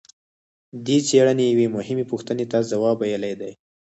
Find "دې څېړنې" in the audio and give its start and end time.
0.85-1.45